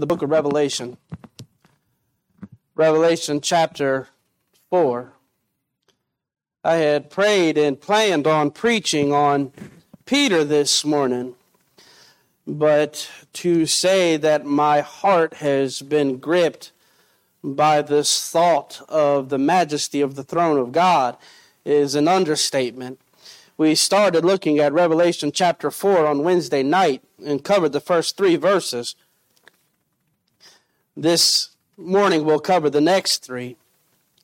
[0.00, 0.96] the book of Revelation.
[2.74, 4.08] Revelation chapter
[4.70, 5.12] 4.
[6.64, 9.52] I had prayed and planned on preaching on
[10.06, 11.34] Peter this morning,
[12.46, 16.72] but to say that my heart has been gripped
[17.44, 21.18] by this thought of the majesty of the throne of God
[21.66, 22.98] is an understatement.
[23.58, 28.36] We started looking at Revelation chapter 4 on Wednesday night and covered the first three
[28.36, 28.94] verses.
[30.96, 33.56] This morning we'll cover the next three.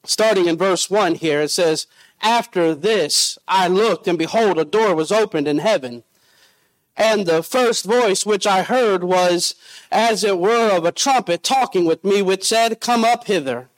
[0.02, 1.86] Starting in verse 1 here, it says,
[2.20, 6.02] After this I looked, and behold, a door was opened in heaven.
[6.96, 9.54] And the first voice which I heard was
[9.92, 13.68] as it were of a trumpet talking with me, which said, Come up hither,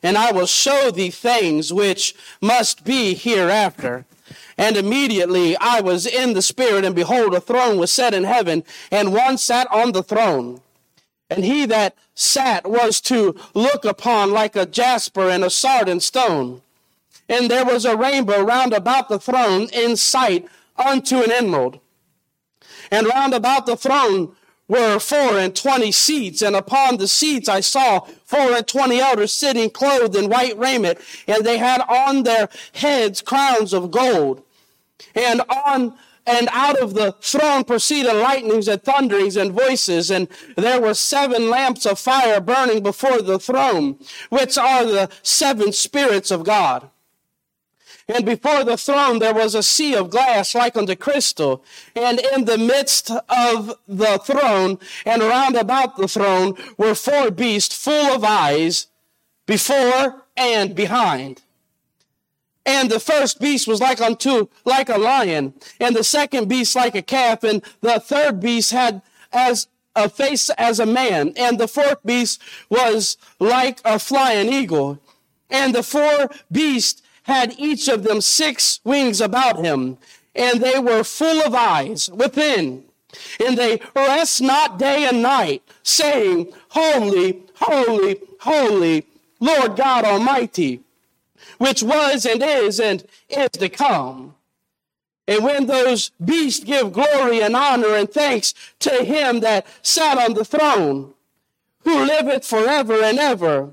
[0.00, 4.04] and I will show thee things which must be hereafter.
[4.56, 8.62] And immediately I was in the Spirit, and behold, a throne was set in heaven,
[8.90, 10.60] and one sat on the throne.
[11.28, 16.62] And he that sat was to look upon like a jasper and a sardine stone.
[17.28, 20.46] And there was a rainbow round about the throne in sight
[20.76, 21.80] unto an emerald.
[22.90, 24.36] And round about the throne
[24.68, 29.32] were four and twenty seats, and upon the seats I saw four and twenty elders
[29.32, 34.42] sitting clothed in white raiment, and they had on their heads crowns of gold.
[35.14, 35.96] And on
[36.26, 41.48] and out of the throne proceeded lightnings and thunderings and voices, and there were seven
[41.48, 46.90] lamps of fire burning before the throne, which are the seven spirits of God.
[48.08, 51.64] And before the throne there was a sea of glass like unto crystal.
[51.96, 57.74] And in the midst of the throne and round about the throne were four beasts
[57.74, 58.86] full of eyes
[59.46, 61.42] before and behind.
[62.66, 66.96] And the first beast was like unto, like a lion, and the second beast like
[66.96, 71.68] a calf, and the third beast had as a face as a man, and the
[71.68, 74.98] fourth beast was like a flying eagle.
[75.48, 79.98] And the four beasts had each of them six wings about him,
[80.34, 82.84] and they were full of eyes within.
[83.44, 89.06] And they rest not day and night, saying, Holy, holy, holy,
[89.38, 90.82] Lord God Almighty
[91.58, 94.34] which was and is and is to come.
[95.28, 100.34] And when those beasts give glory and honor and thanks to him that sat on
[100.34, 101.14] the throne,
[101.80, 103.70] who liveth forever and ever,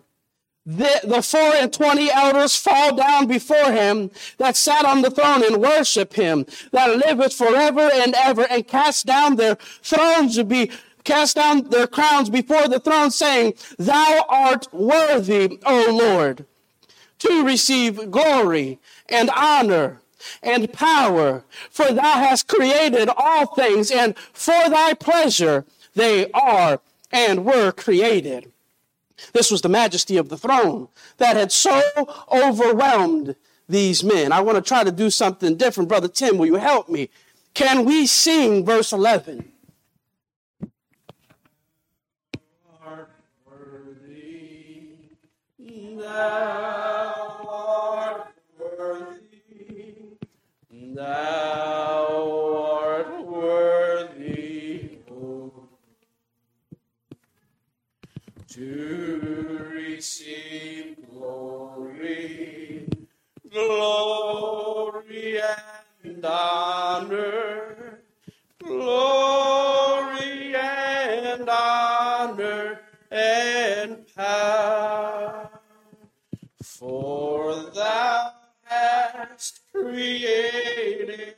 [0.66, 5.44] the, the four and twenty elders fall down before him that sat on the throne
[5.44, 10.72] and worship him that liveth forever and ever and cast down their thrones to be
[11.04, 16.46] cast down their crowns before the throne saying, Thou art worthy, O Lord,
[17.24, 18.80] to receive glory
[19.10, 20.02] and honor
[20.42, 26.80] and power, for thou hast created all things, and for thy pleasure they are
[27.12, 28.52] and were created.
[29.34, 31.82] This was the majesty of the throne that had so
[32.32, 33.36] overwhelmed
[33.70, 34.32] these men.
[34.32, 35.90] I want to try to do something different.
[35.90, 37.10] Brother Tim, will you help me?
[37.54, 39.50] Can we sing verse 11?
[40.62, 40.70] Thou
[42.86, 43.10] art
[43.46, 44.98] worthy
[45.58, 46.03] to receive
[61.24, 62.88] glory,
[63.52, 65.40] glory
[66.04, 68.00] and honor,
[68.60, 72.80] glory and honor
[73.12, 75.53] and power.
[76.84, 78.34] For thou
[78.66, 81.36] hast created,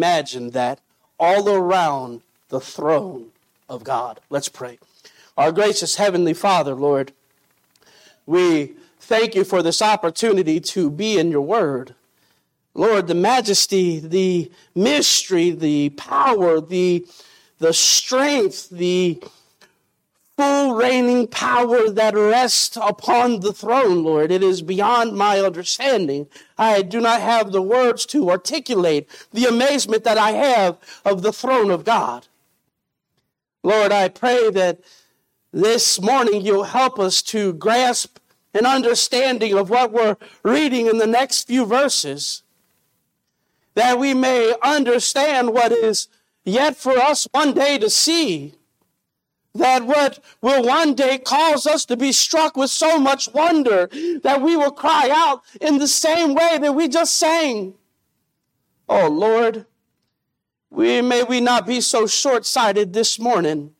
[0.00, 0.80] imagine that
[1.18, 3.26] all around the throne
[3.68, 4.18] of God?
[4.30, 4.78] Let's pray.
[5.36, 7.12] Our gracious Heavenly Father, Lord,
[8.24, 11.94] we thank you for this opportunity to be in your word.
[12.72, 17.04] Lord, the majesty, the mystery, the power, the,
[17.58, 19.22] the strength, the
[20.40, 24.32] full reigning power that rests upon the throne, Lord.
[24.32, 26.28] It is beyond my understanding.
[26.56, 31.30] I do not have the words to articulate the amazement that I have of the
[31.30, 32.26] throne of God.
[33.62, 34.80] Lord, I pray that
[35.52, 38.16] this morning you'll help us to grasp
[38.54, 42.42] an understanding of what we're reading in the next few verses,
[43.74, 46.08] that we may understand what is
[46.44, 48.54] yet for us one day to see,
[49.54, 53.88] that what will one day cause us to be struck with so much wonder
[54.22, 57.74] that we will cry out in the same way that we just sang.
[58.88, 59.66] Oh Lord,
[60.70, 63.72] we, may we not be so short sighted this morning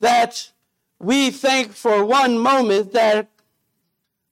[0.00, 0.52] that
[0.98, 3.28] we think for one moment that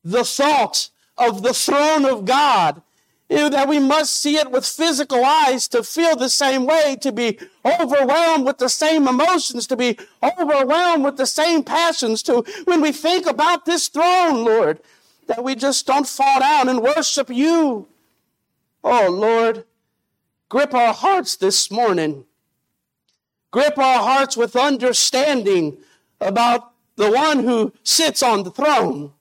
[0.05, 2.83] the thought of the throne of God
[3.31, 7.12] Eh, that we must see it with physical eyes to feel the same way, to
[7.12, 12.81] be overwhelmed with the same emotions, to be overwhelmed with the same passions, to when
[12.81, 14.81] we think about this throne, Lord,
[15.29, 17.87] that we just don't fall down and worship you.
[18.82, 19.65] Oh, Lord,
[20.49, 22.25] grip our hearts this morning.
[23.53, 25.79] Grip our hearts with understanding
[26.21, 29.12] about the one who sits on the throne.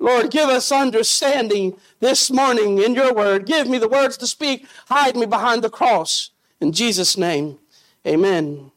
[0.00, 3.44] Lord, give us understanding this morning in your word.
[3.44, 4.66] Give me the words to speak.
[4.88, 6.30] Hide me behind the cross.
[6.58, 7.58] In Jesus' name,
[8.06, 8.72] amen.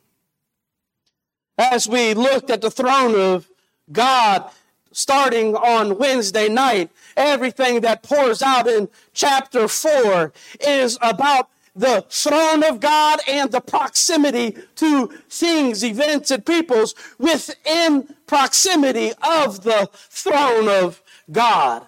[1.58, 3.50] As we looked at the throne of
[3.92, 4.50] God
[4.92, 12.64] starting on Wednesday night, everything that pours out in chapter 4 is about the throne
[12.64, 20.70] of God and the proximity to things, events, and peoples within proximity of the throne
[20.70, 21.88] of God.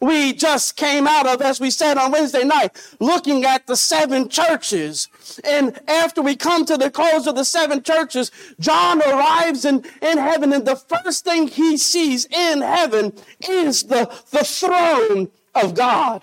[0.00, 4.28] We just came out of, as we said on Wednesday night, looking at the seven
[4.28, 5.08] churches.
[5.44, 10.18] And after we come to the close of the seven churches, John arrives in, in
[10.18, 13.14] heaven, and the first thing he sees in heaven
[13.48, 16.22] is the, the throne of God.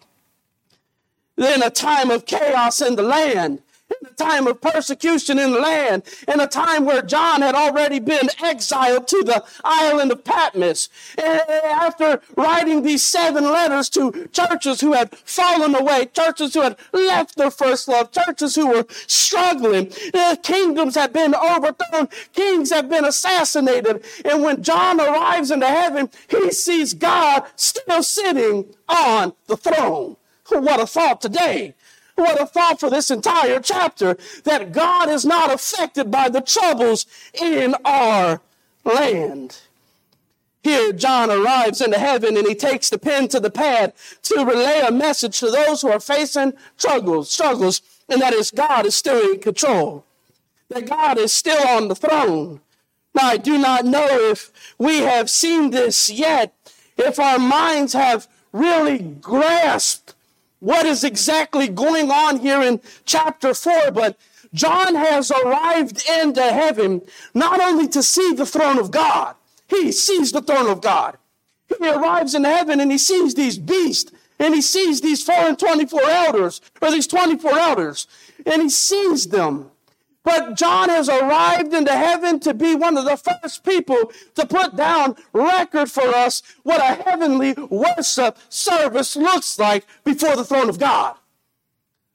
[1.36, 3.64] Then a time of chaos in the land
[4.02, 8.00] in a time of persecution in the land, in a time where John had already
[8.00, 10.90] been exiled to the island of Patmos.
[11.18, 16.78] Eh, after writing these seven letters to churches who had fallen away, churches who had
[16.94, 22.90] left their first love, churches who were struggling, eh, kingdoms had been overthrown, kings had
[22.90, 24.04] been assassinated.
[24.26, 30.18] And when John arrives into heaven, he sees God still sitting on the throne.
[30.50, 31.76] What a thought today
[32.16, 37.06] what a thought for this entire chapter that God is not affected by the troubles
[37.34, 38.42] in our
[38.84, 39.60] land.
[40.64, 43.94] Here, John arrives into heaven and he takes the pen to the pad
[44.24, 48.86] to relay a message to those who are facing struggles, struggles, and that is God
[48.86, 50.06] is still in control,
[50.70, 52.62] that God is still on the throne.
[53.16, 56.54] Now, I do not know if we have seen this yet,
[56.96, 60.14] if our minds have really grasped
[60.62, 64.18] what is exactly going on here in chapter 4, but
[64.54, 67.02] John has arrived into heaven
[67.34, 69.36] not only to see the throne of God,
[69.68, 71.18] he sees the throne of God.
[71.68, 75.58] He arrives in heaven and he sees these beasts and he sees these four and
[75.58, 78.08] 24 elders, or these 24 elders,
[78.46, 79.70] and he sees them.
[80.24, 84.76] But John has arrived into heaven to be one of the first people to put
[84.76, 90.80] down record for us what a heavenly worship service looks like before the throne of
[90.80, 91.16] God.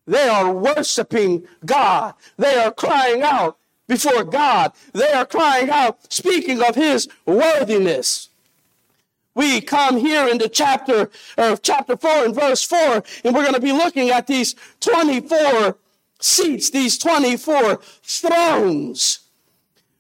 [0.06, 2.14] They are worshiping God.
[2.37, 3.58] They are crying out
[3.88, 4.73] before God.
[4.93, 8.28] They are crying out, speaking of his worthiness.
[9.35, 13.61] We come here into chapter, uh, chapter 4 and verse 4, and we're going to
[13.61, 15.76] be looking at these 24
[16.20, 19.20] seats, these 24 thrones.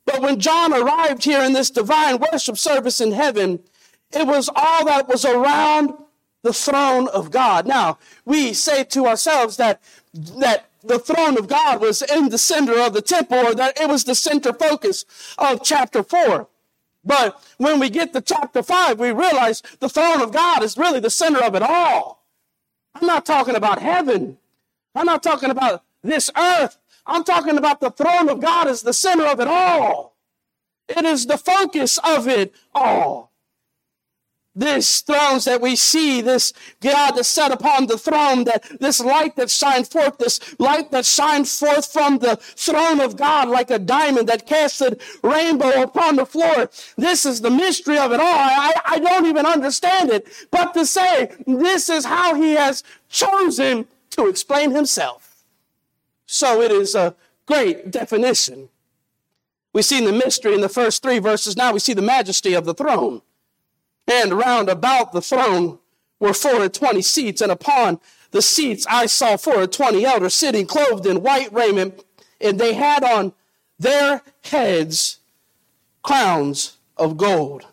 [0.04, 3.60] But when John arrived here in this divine worship service in heaven,
[4.12, 5.94] it was all that was around
[6.42, 7.66] the throne of God.
[7.66, 9.82] Now, we say to ourselves that,
[10.14, 13.88] that the throne of God was in the center of the temple or that it
[13.88, 15.04] was the center focus
[15.38, 16.46] of chapter 4.
[17.04, 21.00] But when we get to chapter 5, we realize the throne of God is really
[21.00, 22.24] the center of it all.
[22.94, 24.38] I'm not talking about heaven.
[24.94, 26.78] I'm not talking about this earth.
[27.06, 30.16] I'm talking about the throne of God as the center of it all.
[30.88, 33.32] It is the focus of it all.
[34.58, 39.36] This thrones that we see, this God that sat upon the throne, that this light
[39.36, 43.78] that shined forth, this light that shined forth from the throne of God like a
[43.78, 46.70] diamond that casted rainbow upon the floor.
[46.96, 48.26] This is the mystery of it all.
[48.26, 53.86] I, I don't even understand it, but to say this is how he has chosen
[54.12, 55.25] to explain himself.
[56.26, 57.14] So it is a
[57.46, 58.68] great definition.
[59.72, 61.56] We see the mystery in the first three verses.
[61.56, 63.22] Now we see the majesty of the throne.
[64.06, 65.78] And round about the throne
[66.20, 70.34] were four and twenty seats, and upon the seats I saw four and twenty elders
[70.34, 72.04] sitting clothed in white raiment,
[72.40, 73.32] and they had on
[73.78, 75.18] their heads
[76.02, 77.66] crowns of gold.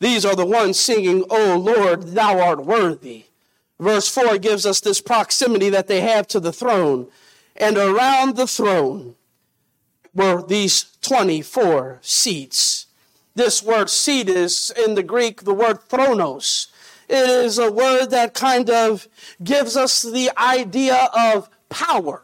[0.00, 3.25] These are the ones singing, O Lord, thou art worthy.
[3.78, 7.08] Verse 4 gives us this proximity that they have to the throne.
[7.56, 9.16] And around the throne
[10.14, 12.86] were these 24 seats.
[13.34, 16.68] This word seat is in the Greek the word thronos.
[17.08, 19.08] It is a word that kind of
[19.44, 22.22] gives us the idea of power.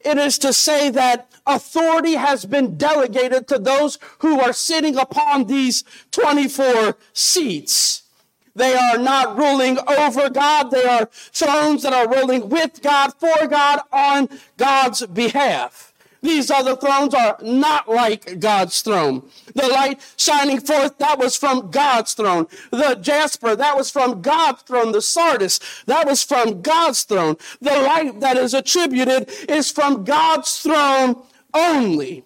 [0.00, 5.46] It is to say that authority has been delegated to those who are sitting upon
[5.46, 8.02] these 24 seats.
[8.56, 10.70] They are not ruling over God.
[10.70, 15.92] They are thrones that are ruling with God, for God, on God's behalf.
[16.22, 19.28] These other thrones are not like God's throne.
[19.54, 22.46] The light shining forth, that was from God's throne.
[22.70, 24.92] The jasper, that was from God's throne.
[24.92, 27.36] The sardis, that was from God's throne.
[27.60, 31.22] The light that is attributed is from God's throne
[31.54, 32.24] only.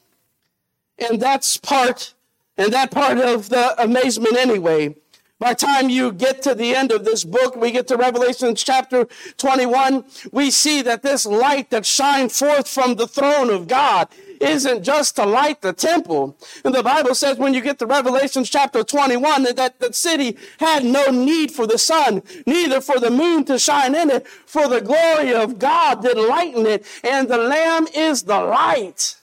[0.99, 2.15] And that's part,
[2.57, 4.95] and that part of the amazement anyway.
[5.41, 8.55] By the time you get to the end of this book, we get to Revelation
[8.55, 14.09] chapter 21, we see that this light that shined forth from the throne of God
[14.39, 16.37] isn't just to light the temple.
[16.63, 20.85] And the Bible says when you get to Revelation chapter 21 that the city had
[20.85, 24.83] no need for the sun, neither for the moon to shine in it, for the
[24.83, 29.17] glory of God did lighten it, and the Lamb is the light.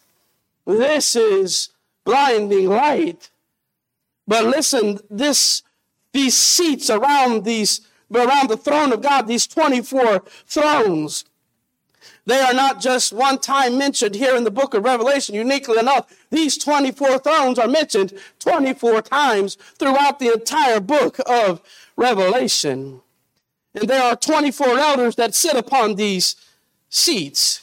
[0.65, 1.69] This is
[2.05, 3.29] blinding light.
[4.27, 5.62] But listen, this
[6.17, 7.81] these seats around these
[8.13, 11.25] around the throne of God, these 24 thrones.
[12.25, 15.36] They are not just one time mentioned here in the book of Revelation.
[15.36, 21.62] Uniquely enough, these 24 thrones are mentioned 24 times throughout the entire book of
[21.95, 23.01] Revelation.
[23.75, 26.36] And there are 24 elders that sit upon these
[26.89, 27.62] seats.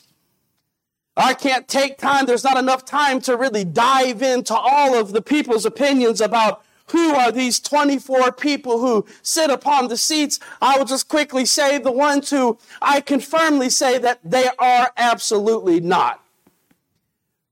[1.16, 2.26] I can't take time.
[2.26, 7.14] There's not enough time to really dive into all of the people's opinions about who
[7.14, 10.38] are these 24 people who sit upon the seats?
[10.60, 14.90] I will just quickly say the ones who I can firmly say that they are
[14.96, 16.22] absolutely not.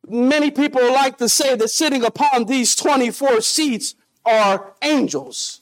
[0.08, 3.94] Many people like to say that sitting upon these 24 seats
[4.26, 5.60] are angels.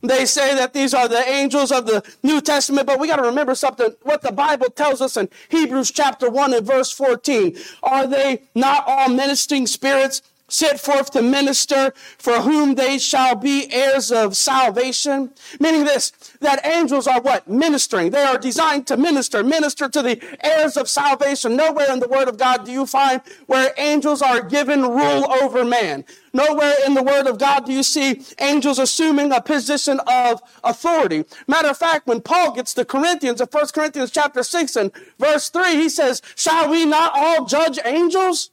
[0.00, 3.22] They say that these are the angels of the New Testament, but we got to
[3.22, 3.96] remember something.
[4.02, 7.56] What the Bible tells us in Hebrews chapter 1 and verse 14.
[7.82, 13.72] Are they not all ministering spirits set forth to minister for whom they shall be
[13.72, 15.30] heirs of salvation.
[15.60, 17.48] Meaning this, that angels are what?
[17.48, 18.10] Ministering.
[18.10, 21.56] They are designed to minister, minister to the heirs of salvation.
[21.56, 25.64] Nowhere in the word of God do you find where angels are given rule over
[25.64, 26.04] man.
[26.32, 31.24] Nowhere in the word of God do you see angels assuming a position of authority.
[31.46, 35.48] Matter of fact, when Paul gets to Corinthians, in 1 Corinthians chapter 6 and verse
[35.50, 38.50] 3, he says, shall we not all judge angels?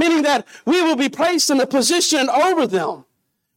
[0.00, 3.04] Meaning that we will be placed in a position over them.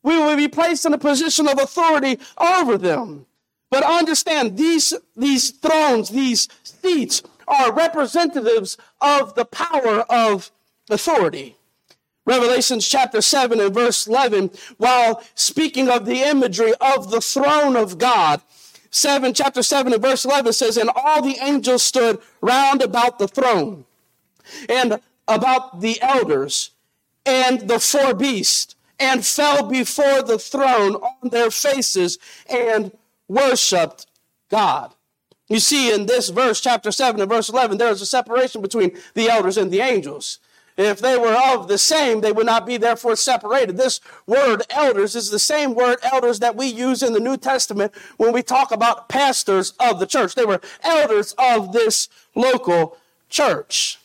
[0.03, 3.25] We will be placed in a position of authority over them.
[3.71, 10.51] But understand these, these thrones, these seats are representatives of the power of
[10.89, 11.55] authority.
[12.25, 17.97] Revelation chapter 7 and verse 11, while speaking of the imagery of the throne of
[17.97, 18.41] God,
[18.91, 23.27] 7, chapter 7 and verse 11 says, And all the angels stood round about the
[23.27, 23.85] throne.
[24.69, 26.71] And about the elders
[27.25, 32.17] and the four beasts and fell before the throne on their faces
[32.49, 32.95] and
[33.27, 34.05] worshiped
[34.49, 34.93] God.
[35.49, 38.97] You see, in this verse, chapter 7 and verse 11, there is a separation between
[39.13, 40.39] the elders and the angels.
[40.77, 43.77] If they were of the same, they would not be therefore separated.
[43.77, 47.93] This word elders is the same word elders that we use in the New Testament
[48.17, 50.33] when we talk about pastors of the church.
[50.33, 52.97] They were elders of this local
[53.29, 53.99] church.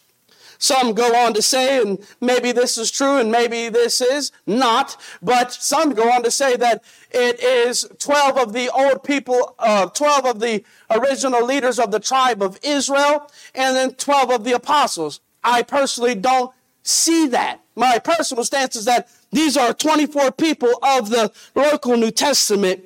[0.59, 4.97] Some go on to say, and maybe this is true and maybe this is not,
[5.23, 9.87] but some go on to say that it is 12 of the old people, uh,
[9.87, 14.53] 12 of the original leaders of the tribe of Israel, and then 12 of the
[14.53, 15.21] apostles.
[15.45, 17.61] I personally don't see that.
[17.77, 22.83] My personal stance is that these are 24 people of the local New Testament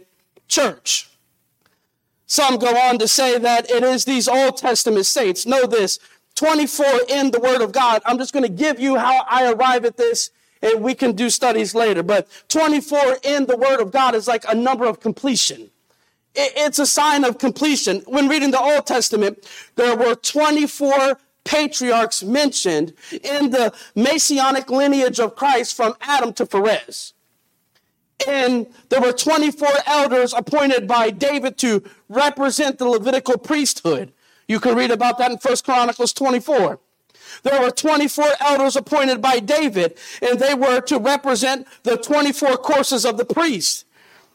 [0.46, 1.08] church.
[2.26, 5.46] Some go on to say that it is these Old Testament saints.
[5.46, 5.98] Know this
[6.34, 8.02] 24 in the Word of God.
[8.04, 10.30] I'm just going to give you how I arrive at this
[10.62, 12.02] and we can do studies later.
[12.02, 15.70] But 24 in the Word of God is like a number of completion.
[16.34, 18.02] It's a sign of completion.
[18.06, 19.46] When reading the Old Testament,
[19.76, 27.12] there were 24 patriarchs mentioned in the messianic lineage of Christ from Adam to Phares.
[28.26, 34.12] And there were 24 elders appointed by David to represent the Levitical priesthood.
[34.48, 36.78] You can read about that in 1 Chronicles 24.
[37.42, 43.04] There were 24 elders appointed by David, and they were to represent the 24 courses
[43.04, 43.86] of the priest.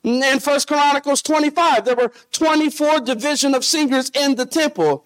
[0.04, 5.04] In First Chronicles 25, there were 24 division of singers in the temple.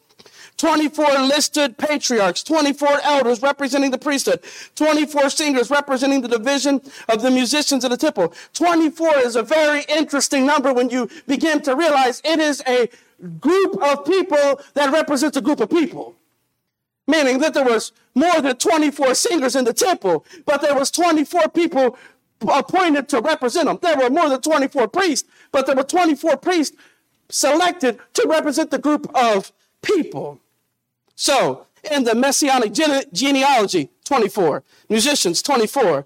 [0.57, 4.39] 24 listed patriarchs, 24 elders representing the priesthood,
[4.75, 6.79] 24 singers representing the division
[7.09, 8.31] of the musicians in the temple.
[8.53, 12.87] 24 is a very interesting number when you begin to realize it is a
[13.39, 16.15] group of people that represents a group of people.
[17.07, 21.49] Meaning that there was more than 24 singers in the temple, but there was 24
[21.49, 21.97] people
[22.47, 23.79] appointed to represent them.
[23.81, 26.75] There were more than 24 priests, but there were 24 priests
[27.29, 29.51] selected to represent the group of
[29.81, 30.39] people.
[31.15, 36.05] So, in the messianic gene- genealogy, 24, musicians, 24,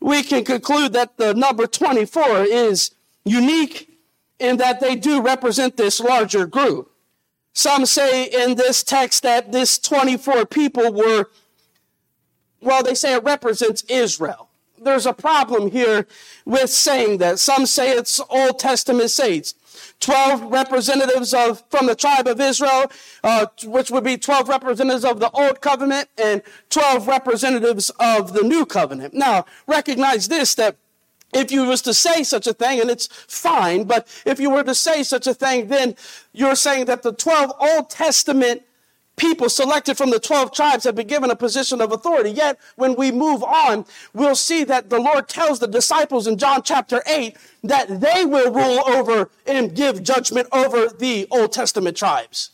[0.00, 2.90] we can conclude that the number 24 is
[3.24, 3.93] unique
[4.38, 6.90] in that they do represent this larger group.
[7.52, 11.26] Some say in this text that this 24 people were,
[12.60, 14.48] well, they say it represents Israel.
[14.76, 16.06] There's a problem here
[16.44, 17.38] with saying that.
[17.38, 19.54] Some say it's Old Testament saints.
[20.00, 22.90] 12 representatives of, from the tribe of Israel,
[23.22, 28.42] uh, which would be 12 representatives of the old covenant and 12 representatives of the
[28.42, 29.14] new covenant.
[29.14, 30.76] Now, recognize this, that
[31.34, 34.62] if you was to say such a thing, and it's fine, but if you were
[34.62, 35.96] to say such a thing, then
[36.32, 38.62] you're saying that the 12 Old Testament
[39.16, 42.30] people selected from the 12 tribes have been given a position of authority.
[42.30, 46.62] Yet, when we move on, we'll see that the Lord tells the disciples in John
[46.62, 52.50] chapter 8 that they will rule over and give judgment over the Old Testament tribes.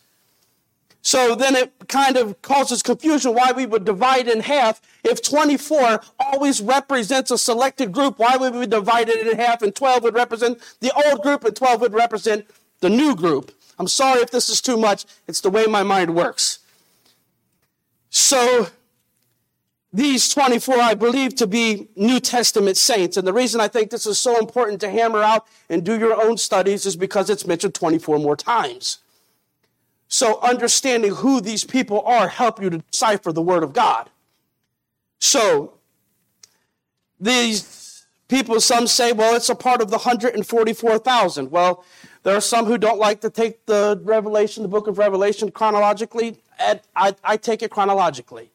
[1.01, 4.81] So then it kind of causes confusion why we would divide in half.
[5.03, 9.75] If 24 always represents a selected group, why would we divide it in half and
[9.75, 12.45] 12 would represent the old group and 12 would represent
[12.81, 13.51] the new group?
[13.79, 15.05] I'm sorry if this is too much.
[15.27, 16.59] It's the way my mind works.
[18.11, 18.67] So,
[19.93, 23.17] these 24 I believe to be New Testament saints.
[23.17, 26.21] And the reason I think this is so important to hammer out and do your
[26.21, 28.99] own studies is because it's mentioned 24 more times.
[30.11, 34.09] So understanding who these people are help you to decipher the word of God.
[35.19, 35.75] So
[37.17, 41.49] these people, some say, well, it's a part of the 144,000.
[41.49, 41.85] Well,
[42.23, 46.41] there are some who don't like to take the Revelation, the book of Revelation, chronologically.
[46.59, 48.50] I, I take it chronologically.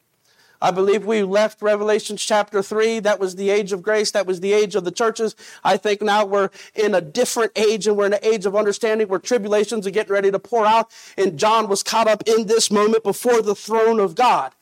[0.61, 3.01] I believe we left Revelation chapter 3.
[3.01, 4.11] That was the age of grace.
[4.11, 5.37] That was the age of the churches.
[5.63, 9.09] I think now we're in a different age and we're in an age of understanding
[9.09, 10.91] where tribulations are getting ready to pour out.
[11.17, 14.53] And John was caught up in this moment before the throne of God.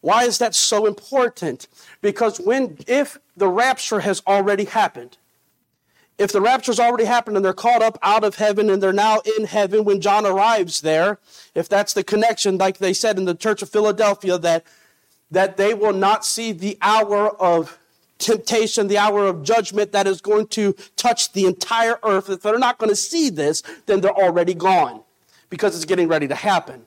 [0.00, 1.68] Why is that so important?
[2.00, 5.16] Because when, if the rapture has already happened,
[6.18, 9.20] if the rapture's already happened and they're caught up out of heaven and they're now
[9.38, 11.18] in heaven when John arrives there,
[11.54, 14.64] if that's the connection, like they said in the Church of Philadelphia, that,
[15.32, 17.78] that they will not see the hour of
[18.18, 22.30] temptation, the hour of judgment that is going to touch the entire earth.
[22.30, 25.02] If they're not going to see this, then they're already gone
[25.50, 26.86] because it's getting ready to happen.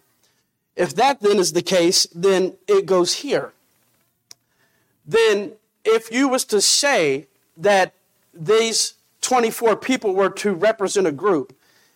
[0.76, 3.52] If that then is the case, then it goes here.
[5.06, 5.54] Then
[5.84, 7.28] if you was to say
[7.58, 7.94] that
[8.34, 11.56] these 24 people were to represent a group,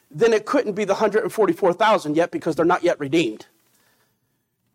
[0.09, 3.45] then it couldn't be the 144,000 yet because they're not yet redeemed.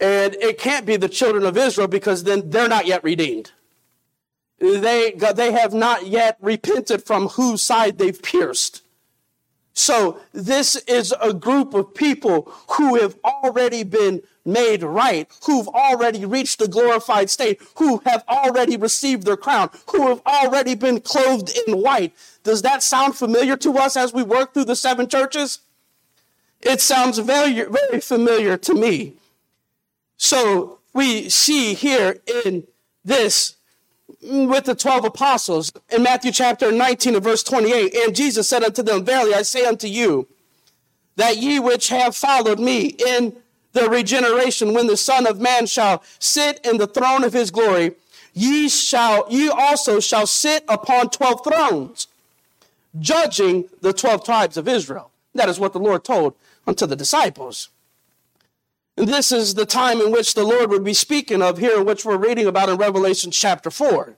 [0.00, 3.52] And it can't be the children of Israel because then they're not yet redeemed.
[4.58, 8.82] They, they have not yet repented from whose side they've pierced.
[9.74, 16.24] So this is a group of people who have already been made right, who've already
[16.24, 21.50] reached the glorified state, who have already received their crown, who have already been clothed
[21.66, 22.14] in white.
[22.44, 25.58] Does that sound familiar to us as we work through the seven churches?
[26.60, 29.14] It sounds very, very familiar to me.
[30.24, 32.66] So we see here in
[33.04, 33.56] this
[34.24, 37.94] mm, with the 12 apostles in Matthew chapter 19 and verse 28.
[37.94, 40.26] And Jesus said unto them, Verily I say unto you,
[41.16, 43.36] that ye which have followed me in
[43.74, 47.92] the regeneration, when the Son of Man shall sit in the throne of his glory,
[48.32, 52.06] ye shall, ye also shall sit upon 12 thrones,
[52.98, 55.10] judging the 12 tribes of Israel.
[55.34, 56.34] That is what the Lord told
[56.66, 57.68] unto the disciples.
[58.96, 62.04] And this is the time in which the Lord would be speaking of here, which
[62.04, 64.14] we're reading about in Revelation chapter 4.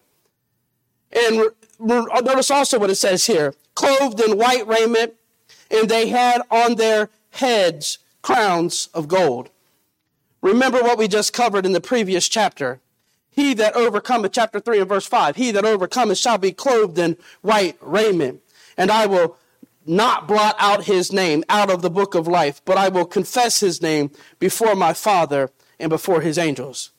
[1.13, 5.15] And notice also what it says here clothed in white raiment,
[5.71, 9.51] and they had on their heads crowns of gold.
[10.43, 12.81] Remember what we just covered in the previous chapter.
[13.31, 17.17] He that overcometh, chapter 3 and verse 5, he that overcometh shall be clothed in
[17.43, 18.41] white raiment.
[18.77, 19.37] And I will
[19.87, 23.61] not blot out his name out of the book of life, but I will confess
[23.61, 26.91] his name before my Father and before his angels.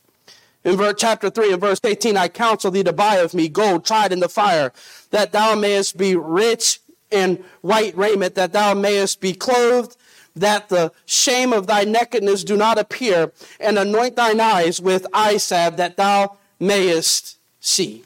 [0.64, 3.86] In verse, chapter 3 and verse 18, I counsel thee to buy of me gold
[3.86, 4.74] tried in the fire,
[5.12, 9.96] that thou mayest be rich in white raiment, that thou mayest be clothed,
[10.36, 15.38] that the shame of thy nakedness do not appear, and anoint thine eyes with eye
[15.38, 18.04] salve, that thou mayest see.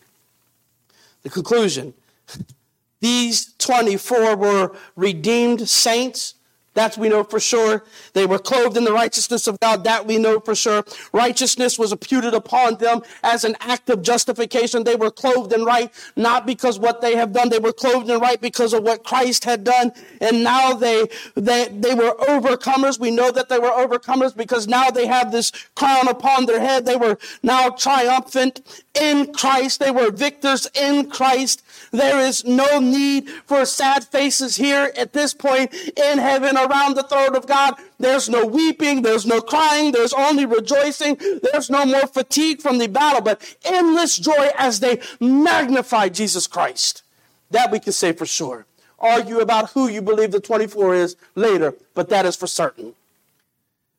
[1.24, 1.94] The conclusion
[3.02, 6.36] these 24 were redeemed saints
[6.74, 7.84] that we know for sure.
[8.14, 9.84] They were clothed in the righteousness of God.
[9.84, 10.84] That we know for sure.
[11.12, 14.84] Righteousness was imputed upon them as an act of justification.
[14.84, 17.50] They were clothed in right, not because what they have done.
[17.50, 19.92] They were clothed in right because of what Christ had done.
[20.22, 23.00] And now they, they, they were overcomers.
[23.00, 26.86] We know that they were overcomers because now they have this crown upon their head.
[26.86, 28.62] They were now triumphant
[29.00, 29.80] in Christ.
[29.80, 31.64] They were victors in Christ.
[31.92, 37.04] There is no need for sad faces here at this point in heaven around the
[37.04, 37.76] throne of God.
[38.00, 39.02] There's no weeping.
[39.02, 39.92] There's no crying.
[39.92, 41.18] There's only rejoicing.
[41.52, 47.04] There's no more fatigue from the battle, but endless joy as they magnify Jesus Christ.
[47.52, 48.66] That we can say for sure.
[49.00, 52.94] Argue about who you believe the 24 is later, but that is for certain.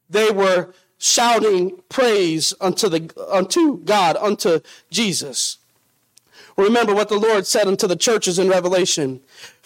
[0.09, 5.59] They were shouting praise unto the unto God, unto Jesus.
[6.57, 9.21] Remember what the Lord said unto the churches in Revelation.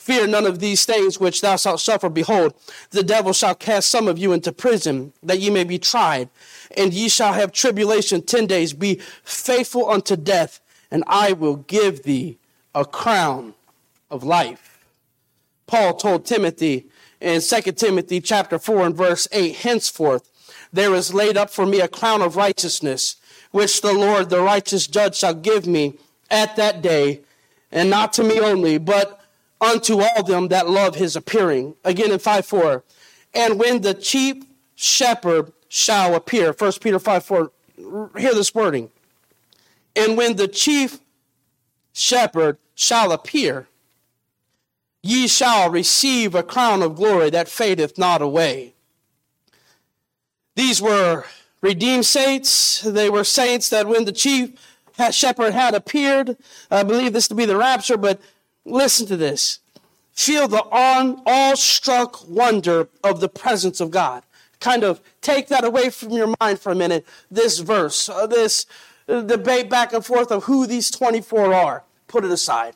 [0.06, 2.08] Fear none of these things which thou shalt suffer.
[2.08, 2.54] Behold,
[2.90, 6.28] the devil shall cast some of you into prison, that ye may be tried,
[6.76, 8.72] and ye shall have tribulation ten days.
[8.72, 10.60] Be faithful unto death,
[10.92, 12.38] and I will give thee
[12.72, 13.54] a crown
[14.08, 14.78] of life.
[15.66, 16.86] Paul told Timothy
[17.20, 20.30] in 2 Timothy chapter 4 and verse 8, henceforth
[20.72, 23.16] there is laid up for me a crown of righteousness,
[23.50, 25.98] which the Lord, the righteous judge, shall give me
[26.30, 27.22] at that day,
[27.72, 29.20] and not to me only, but
[29.60, 31.74] unto all them that love his appearing.
[31.84, 32.84] Again in 5 4.
[33.34, 37.50] And when the chief shepherd shall appear, 1 Peter 5 4,
[38.18, 38.90] hear this wording.
[39.94, 41.00] And when the chief
[41.92, 43.68] shepherd shall appear,
[45.02, 48.74] ye shall receive a crown of glory that fadeth not away.
[50.56, 51.24] These were
[51.60, 52.80] redeemed saints.
[52.80, 54.50] They were saints that when the chief
[55.10, 56.36] shepherd had appeared,
[56.70, 58.20] I believe this to be the rapture, but
[58.66, 59.60] listen to this.
[60.12, 64.22] Feel the awe-struck wonder of the presence of God.
[64.60, 67.06] Kind of take that away from your mind for a minute.
[67.30, 68.66] This verse, uh, this
[69.08, 71.84] uh, debate back and forth of who these 24 are.
[72.08, 72.74] Put it aside.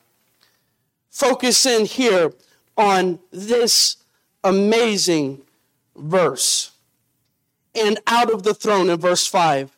[1.11, 2.33] Focus in here
[2.77, 3.97] on this
[4.45, 5.43] amazing
[5.97, 6.73] verse
[7.75, 9.77] and out of the throne in verse 5.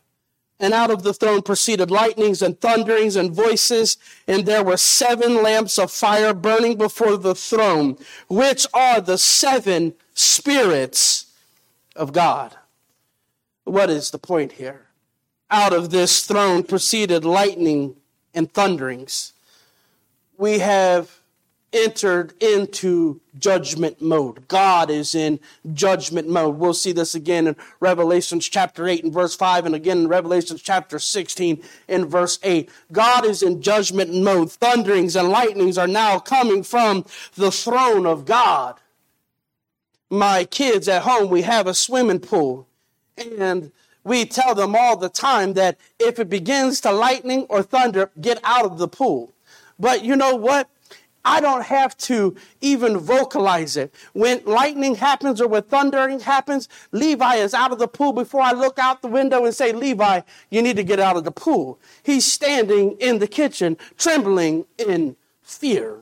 [0.62, 3.96] And out of the throne proceeded lightnings and thunderings and voices,
[4.28, 7.98] and there were seven lamps of fire burning before the throne,
[8.28, 11.26] which are the seven spirits
[11.96, 12.56] of God.
[13.64, 14.86] What is the point here?
[15.50, 17.96] Out of this throne proceeded lightning
[18.32, 19.32] and thunderings.
[20.38, 21.21] We have
[21.72, 24.46] entered into judgment mode.
[24.48, 25.40] God is in
[25.72, 26.56] judgment mode.
[26.56, 30.62] We'll see this again in Revelations chapter 8 and verse 5 and again in Revelations
[30.62, 32.70] chapter 16 and verse 8.
[32.92, 34.50] God is in judgment mode.
[34.52, 37.04] Thunderings and lightnings are now coming from
[37.34, 38.78] the throne of God.
[40.10, 42.68] My kids at home, we have a swimming pool
[43.16, 43.72] and
[44.04, 48.38] we tell them all the time that if it begins to lightning or thunder, get
[48.42, 49.32] out of the pool.
[49.78, 50.68] But you know what?
[51.24, 53.94] I don't have to even vocalize it.
[54.12, 58.52] When lightning happens or when thundering happens, Levi is out of the pool before I
[58.52, 61.78] look out the window and say, Levi, you need to get out of the pool.
[62.02, 65.98] He's standing in the kitchen, trembling in fear.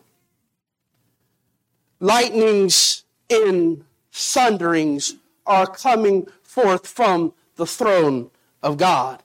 [2.00, 8.30] Lightnings and thunderings are coming forth from the throne
[8.62, 9.22] of God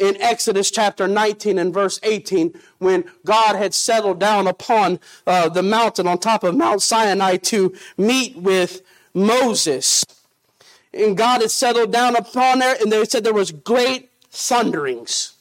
[0.00, 5.62] in Exodus chapter 19 and verse 18 when God had settled down upon uh, the
[5.62, 8.82] mountain on top of Mount Sinai to meet with
[9.14, 10.04] Moses.
[10.92, 15.34] And God had settled down upon there, and they said there was great thunderings.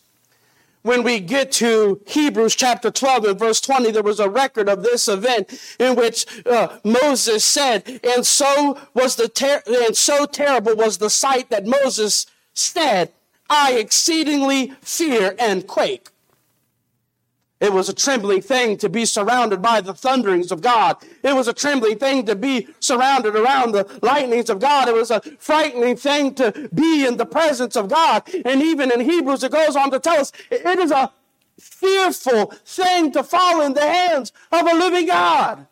[0.81, 4.83] When we get to Hebrews chapter 12 and verse 20, there was a record of
[4.83, 10.75] this event in which uh, Moses said, and so was the ter- and so terrible
[10.75, 13.11] was the sight that Moses said,
[13.49, 16.09] I exceedingly fear and quake.
[17.59, 20.95] It was a trembling thing to be surrounded by the thunderings of God.
[21.23, 24.87] It was a trembling thing to be surrounded around the lightnings of God.
[24.87, 28.23] It was a frightening thing to be in the presence of God.
[28.45, 31.11] And even in Hebrews, it goes on to tell us it is a
[31.59, 35.67] fearful thing to fall in the hands of a living God.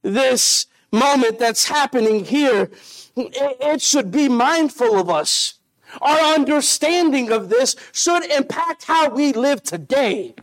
[0.00, 2.70] This moment that's happening here,
[3.14, 5.58] it should be mindful of us
[6.00, 10.34] Our understanding of this should impact how we live today.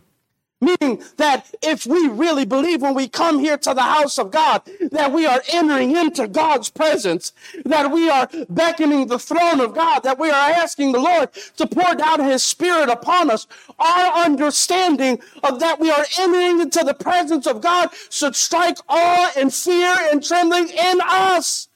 [0.62, 4.62] Meaning that if we really believe when we come here to the house of God
[4.92, 7.32] that we are entering into God's presence,
[7.64, 11.66] that we are beckoning the throne of God, that we are asking the Lord to
[11.66, 13.48] pour down his spirit upon us,
[13.80, 19.32] our understanding of that we are entering into the presence of God should strike awe
[19.36, 21.66] and fear and trembling in us.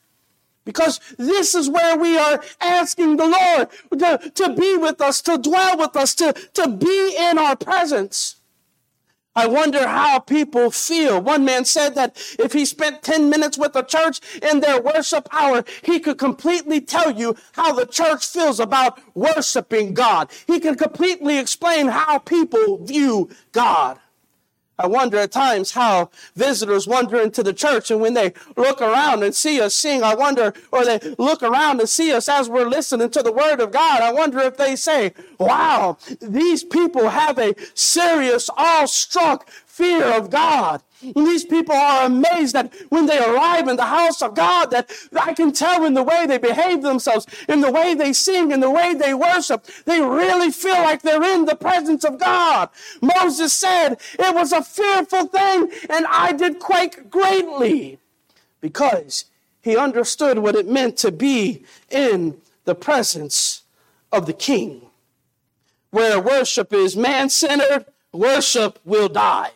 [0.66, 5.38] Because this is where we are asking the Lord to, to be with us, to
[5.38, 8.36] dwell with us, to, to be in our presence.
[9.36, 11.20] I wonder how people feel.
[11.20, 15.28] One man said that if he spent 10 minutes with the church in their worship
[15.30, 20.30] hour, he could completely tell you how the church feels about worshiping God.
[20.46, 23.98] He can completely explain how people view God.
[24.78, 29.22] I wonder at times how visitors wander into the church and when they look around
[29.22, 32.68] and see us sing, I wonder, or they look around and see us as we're
[32.68, 37.38] listening to the word of God, I wonder if they say, wow, these people have
[37.38, 40.82] a serious, awestruck fear of God.
[41.02, 44.90] And these people are amazed that when they arrive in the house of God, that
[45.20, 48.60] I can tell in the way they behave themselves, in the way they sing, in
[48.60, 52.70] the way they worship, they really feel like they're in the presence of God.
[53.02, 57.98] Moses said, it was a fearful thing and I did quake greatly
[58.62, 59.26] because
[59.60, 63.62] he understood what it meant to be in the presence
[64.10, 64.86] of the king.
[65.90, 69.50] Where worship is man centered, worship will die.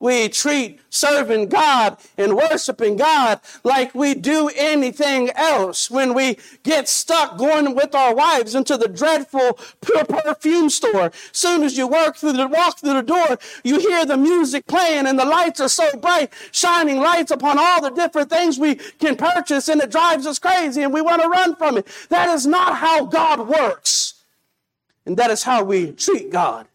[0.00, 5.90] We treat serving God and worshiping God like we do anything else.
[5.90, 11.76] When we get stuck going with our wives into the dreadful perfume store, soon as
[11.76, 15.26] you walk through the walk through the door, you hear the music playing and the
[15.26, 19.82] lights are so bright, shining lights upon all the different things we can purchase, and
[19.82, 21.86] it drives us crazy and we want to run from it.
[22.08, 24.14] That is not how God works.
[25.04, 26.69] And that is how we treat God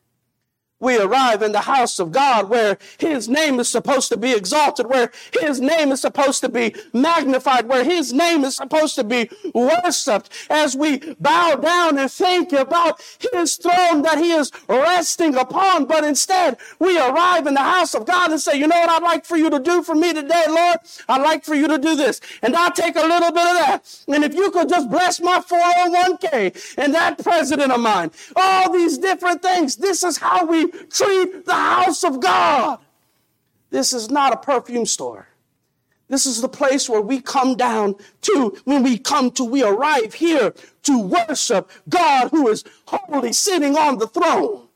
[0.79, 4.87] we arrive in the house of God where His name is supposed to be exalted,
[4.87, 9.29] where His name is supposed to be magnified, where His name is supposed to be
[9.53, 15.85] worshiped as we bow down and think about His throne that He is resting upon.
[15.85, 19.03] But instead, we arrive in the house of God and say, you know what I'd
[19.03, 20.77] like for you to do for me today, Lord?
[21.07, 22.19] I'd like for you to do this.
[22.41, 24.03] And I'll take a little bit of that.
[24.07, 28.97] And if you could just bless my 401k and that president of mine, all these
[28.97, 29.77] different things.
[29.77, 32.79] This is how we treat the house of God.
[33.69, 35.27] This is not a perfume store.
[36.07, 40.13] This is the place where we come down to, when we come to, we arrive
[40.13, 44.67] here to worship God who is holy sitting on the throne.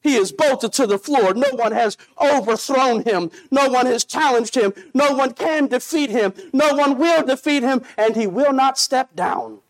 [0.00, 1.34] He is bolted to the floor.
[1.34, 3.30] No one has overthrown him.
[3.50, 4.72] No one has challenged him.
[4.94, 6.34] No one can defeat him.
[6.52, 9.60] No one will defeat him, and he will not step down.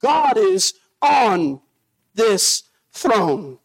[0.00, 1.60] God is on
[2.14, 3.58] this throne.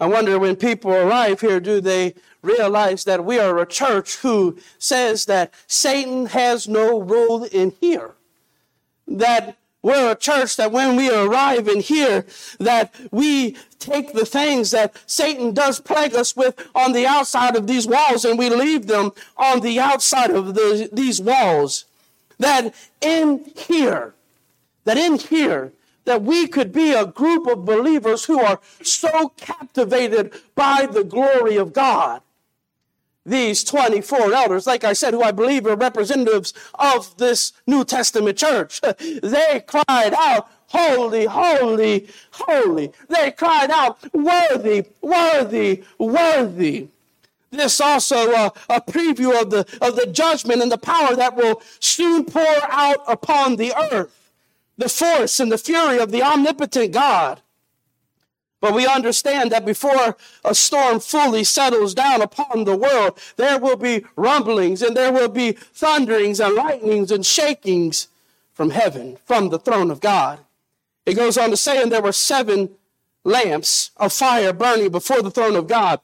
[0.00, 4.58] I wonder when people arrive here, do they realize that we are a church who
[4.78, 8.14] says that Satan has no role in here?
[9.06, 12.24] That we're a church that when we arrive in here,
[12.58, 17.66] that we take the things that Satan does plague us with on the outside of
[17.66, 21.84] these walls and we leave them on the outside of the, these walls.
[22.38, 24.14] That in here,
[24.84, 25.72] that in here,
[26.04, 31.56] that we could be a group of believers who are so captivated by the glory
[31.56, 32.20] of God.
[33.26, 38.36] These 24 elders, like I said, who I believe are representatives of this New Testament
[38.36, 38.80] church,
[39.22, 42.92] they cried out, Holy, holy, holy.
[43.08, 46.88] They cried out, Worthy, worthy, worthy.
[47.50, 51.62] This also uh, a preview of the, of the judgment and the power that will
[51.78, 54.23] soon pour out upon the earth
[54.76, 57.40] the force and the fury of the omnipotent God.
[58.60, 63.76] But we understand that before a storm fully settles down upon the world, there will
[63.76, 68.08] be rumblings and there will be thunderings and lightnings and shakings
[68.54, 70.40] from heaven, from the throne of God.
[71.04, 72.70] It goes on to say, and there were seven
[73.22, 76.00] lamps of fire burning before the throne of God,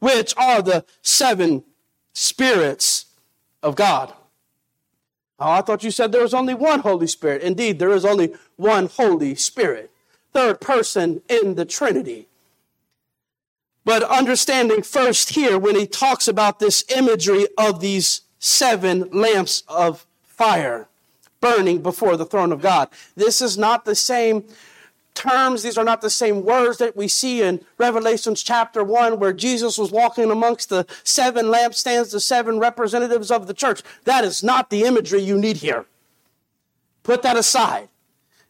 [0.00, 1.64] which are the seven
[2.12, 3.06] spirits
[3.62, 4.12] of God.
[5.40, 7.42] Oh, I thought you said there was only one Holy Spirit.
[7.42, 9.90] Indeed, there is only one Holy Spirit,
[10.34, 12.28] third person in the Trinity.
[13.84, 20.06] But understanding first here, when he talks about this imagery of these seven lamps of
[20.22, 20.88] fire
[21.40, 24.44] burning before the throne of God, this is not the same
[25.20, 29.34] terms, these are not the same words that we see in Revelations chapter 1, where
[29.34, 33.82] Jesus was walking amongst the seven lampstands, the seven representatives of the church.
[34.04, 35.84] That is not the imagery you need here.
[37.02, 37.88] Put that aside.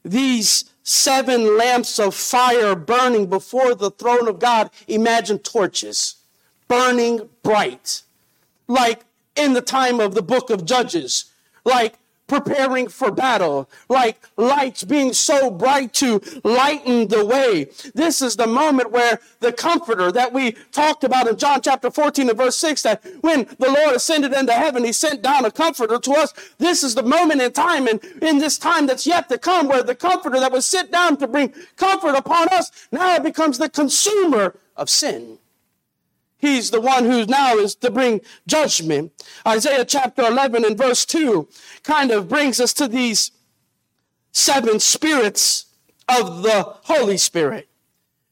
[0.05, 4.71] These seven lamps of fire burning before the throne of God.
[4.87, 6.17] Imagine torches
[6.69, 8.03] burning bright,
[8.69, 9.05] like
[9.35, 11.25] in the time of the book of Judges,
[11.65, 11.95] like
[12.31, 17.69] preparing for battle, like lights being so bright to lighten the way.
[17.93, 22.29] This is the moment where the comforter that we talked about in John chapter 14
[22.29, 25.99] and verse 6, that when the Lord ascended into heaven, he sent down a comforter
[25.99, 26.33] to us.
[26.59, 29.83] This is the moment in time and in this time that's yet to come where
[29.83, 34.55] the comforter that was sit down to bring comfort upon us now becomes the consumer
[34.77, 35.41] of sin.
[36.41, 39.13] He's the one who now is to bring judgment.
[39.47, 41.49] Isaiah chapter 11 and verse 2
[41.83, 43.31] kind of brings us to these
[44.33, 45.67] seven spirits
[46.09, 47.69] of the Holy Spirit.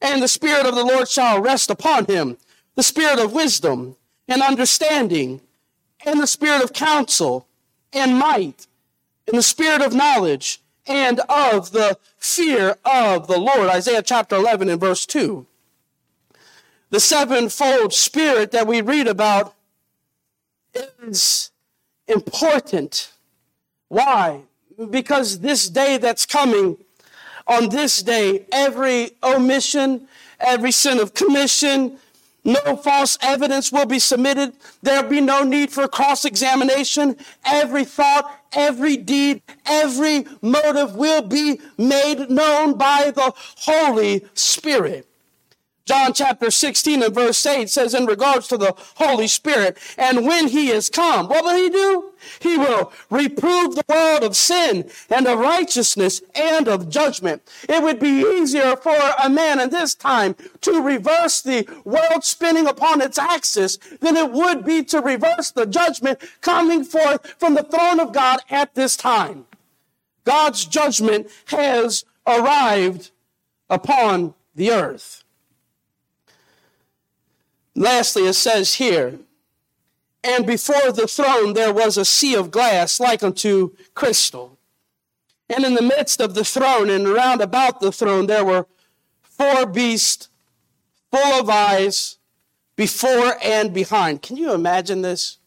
[0.01, 2.39] And the Spirit of the Lord shall rest upon him
[2.77, 3.97] the Spirit of wisdom
[4.29, 5.41] and understanding,
[6.07, 7.49] and the Spirit of counsel
[7.93, 8.67] and might,
[9.27, 13.69] and the Spirit of knowledge and of the fear of the Lord.
[13.69, 15.47] Isaiah chapter 11 and verse 2
[16.91, 19.55] the sevenfold spirit that we read about
[21.03, 21.51] is
[22.07, 23.13] important.
[23.89, 24.43] Why?
[24.91, 26.77] Because this day that's coming,
[27.47, 30.07] on this day, every omission,
[30.39, 31.99] every sin of commission,
[32.45, 34.53] no false evidence will be submitted.
[34.83, 37.17] There'll be no need for cross examination.
[37.45, 45.08] Every thought, every deed, every motive will be made known by the Holy Spirit.
[45.89, 50.49] John chapter 16 and verse 8 says in regards to the Holy Spirit, and when
[50.49, 52.13] he is come, what will he do?
[52.41, 57.41] He will reprove the world of sin and of righteousness and of judgment.
[57.71, 62.67] It would be easier for a man in this time to reverse the world spinning
[62.67, 67.63] upon its axis than it would be to reverse the judgment coming forth from the
[67.63, 69.47] throne of God at this time.
[70.27, 73.11] God's judgment has arrived
[73.71, 75.25] upon the earth.
[77.79, 79.21] Lastly, it says here,
[80.25, 84.59] and before the throne there was a sea of glass like unto crystal.
[85.49, 88.67] And in the midst of the throne and round about the throne there were
[89.23, 90.29] four beasts
[91.13, 92.19] full of eyes
[92.75, 94.23] before and behind.
[94.23, 95.39] Can you imagine this?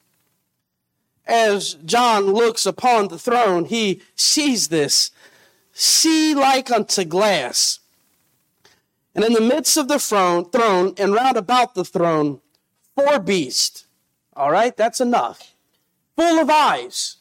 [1.27, 5.11] As John looks upon the throne, he sees this
[5.73, 7.80] sea like unto glass.
[9.13, 12.39] And in the midst of the throne, throne and round about the throne,
[12.95, 13.85] four beasts.
[14.35, 15.55] All right, that's enough.
[16.15, 17.17] Full of eyes.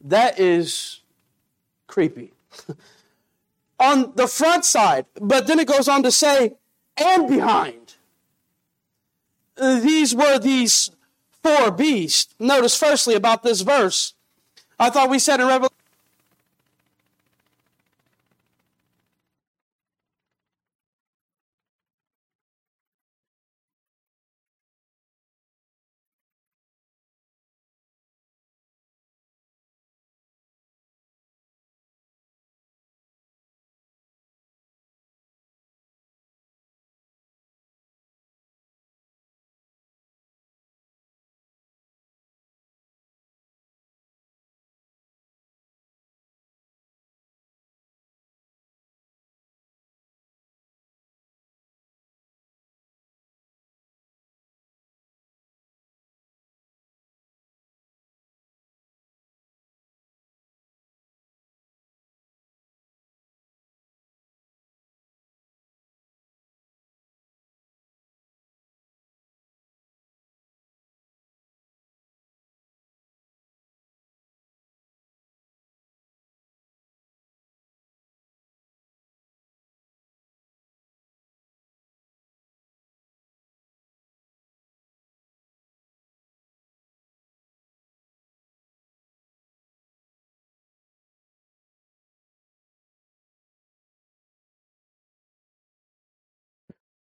[0.00, 1.00] That is
[1.86, 2.32] creepy.
[3.82, 6.54] on the front side, but then it goes on to say,
[6.96, 7.94] and behind.
[9.56, 10.90] These were these
[11.42, 12.34] four beasts.
[12.38, 14.14] Notice firstly about this verse.
[14.78, 15.76] I thought we said in Revelation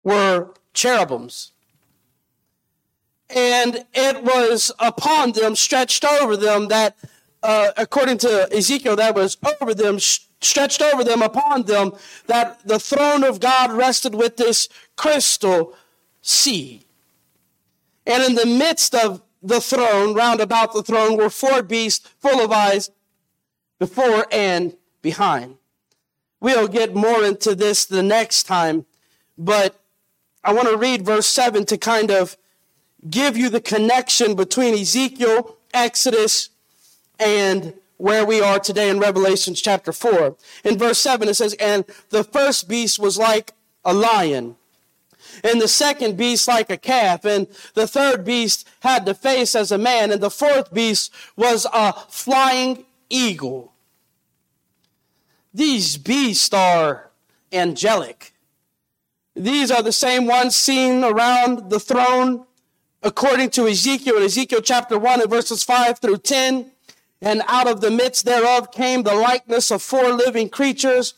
[0.06, 1.52] were cherubims.
[3.30, 6.96] And it was upon them, stretched over them, that,
[7.44, 11.92] uh, according to Ezekiel, that was over them, stretched over them, upon them,
[12.28, 15.74] that the throne of God rested with this crystal
[16.22, 16.86] sea.
[18.06, 22.40] And in the midst of the throne, round about the throne, were four beasts full
[22.40, 22.92] of eyes
[23.80, 25.58] before and behind.
[26.40, 28.86] We'll get more into this the next time,
[29.36, 29.82] but
[30.46, 32.38] I want to read verse 7 to kind of
[33.10, 36.50] give you the connection between Ezekiel, Exodus,
[37.20, 40.38] and where we are today in Revelation chapter 4.
[40.64, 44.56] In verse 7, it says, And the first beast was like a lion,
[45.44, 49.72] and the second beast like a calf, and the third beast had the face as
[49.72, 53.74] a man, and the fourth beast was a flying eagle.
[55.52, 57.10] These beasts are
[57.52, 58.35] angelic.
[59.36, 62.46] These are the same ones seen around the throne
[63.04, 66.72] according to Ezekiel in Ezekiel chapter 1 and verses 5 through 10.
[67.22, 71.16] And out of the midst thereof came the likeness of four living creatures.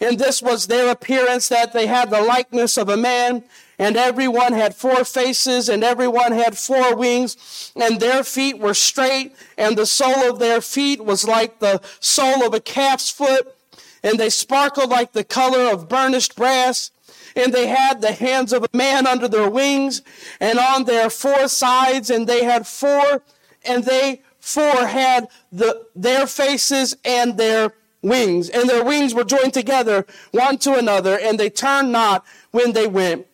[0.00, 3.44] And this was their appearance that they had the likeness of a man.
[3.78, 7.72] And everyone had four faces and everyone had four wings.
[7.76, 12.42] And their feet were straight and the sole of their feet was like the sole
[12.42, 13.54] of a calf's foot.
[14.02, 16.90] And they sparkled like the color of burnished brass
[17.36, 20.02] and they had the hands of a man under their wings
[20.40, 23.22] and on their four sides and they had four
[23.64, 29.52] and they four had the, their faces and their wings and their wings were joined
[29.52, 33.26] together one to another and they turned not when they went.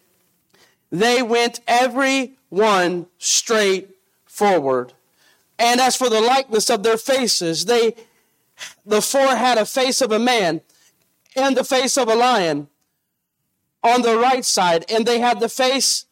[0.91, 3.91] They went every one straight
[4.25, 4.93] forward.
[5.59, 7.95] And as for the likeness of their faces they
[8.85, 10.63] the four had a face of a man
[11.37, 12.69] and the face of a lion
[13.87, 16.07] on the right side, and they had the face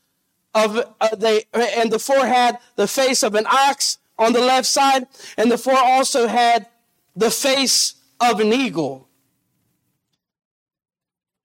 [0.54, 4.66] of uh, they and the four had the face of an ox on the left
[4.66, 5.06] side,
[5.36, 6.68] and the four also had
[7.16, 9.08] the face of an eagle.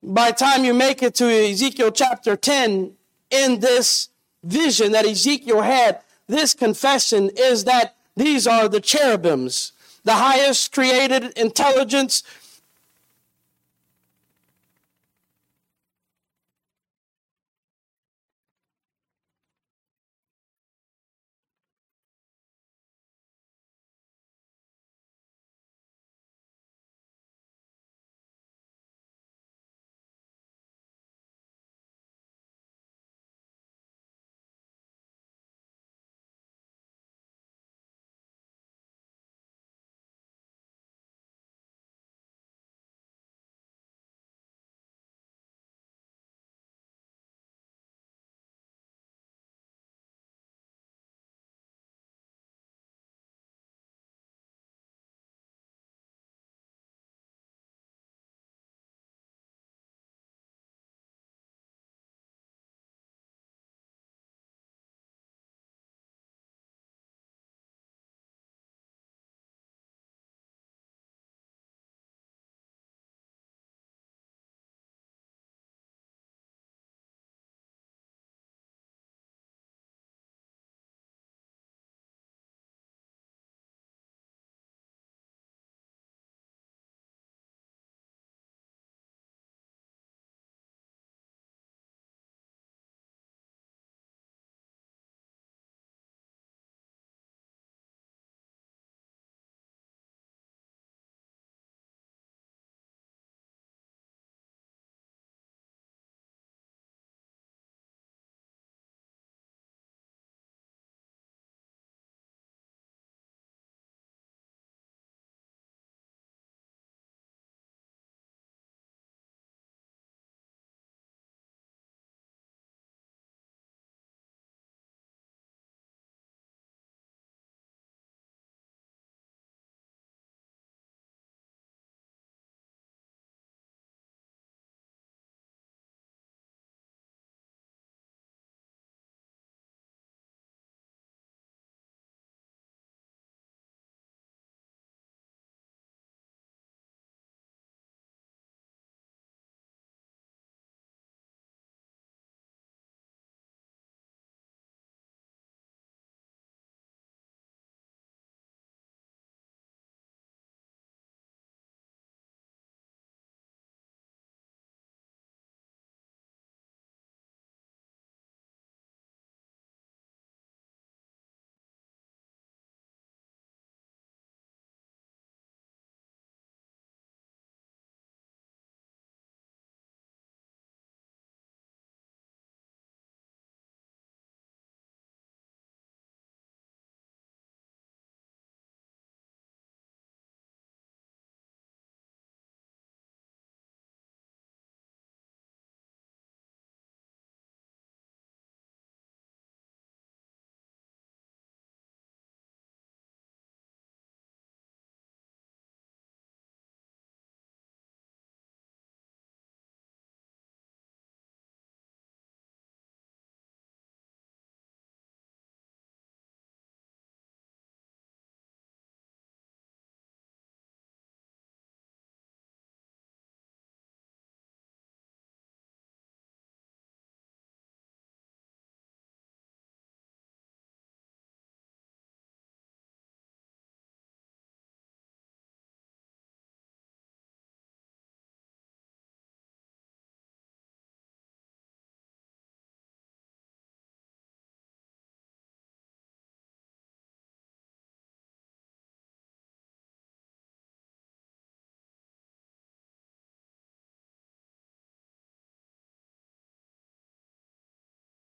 [0.02, 2.94] By time you make it to Ezekiel chapter 10,
[3.32, 4.10] in this
[4.44, 9.74] vision that Ezekiel had, this confession is that these are the cherubims,
[10.04, 12.24] the highest created intelligence